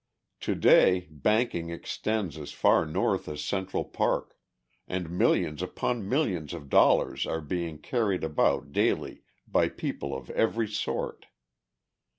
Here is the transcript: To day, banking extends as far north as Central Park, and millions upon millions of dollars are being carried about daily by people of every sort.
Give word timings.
To 0.39 0.55
day, 0.55 1.01
banking 1.11 1.69
extends 1.69 2.35
as 2.39 2.51
far 2.53 2.87
north 2.87 3.29
as 3.29 3.43
Central 3.43 3.83
Park, 3.85 4.35
and 4.87 5.11
millions 5.11 5.61
upon 5.61 6.09
millions 6.09 6.55
of 6.55 6.69
dollars 6.69 7.27
are 7.27 7.39
being 7.39 7.77
carried 7.77 8.23
about 8.23 8.71
daily 8.71 9.21
by 9.47 9.69
people 9.69 10.17
of 10.17 10.31
every 10.31 10.67
sort. 10.67 11.27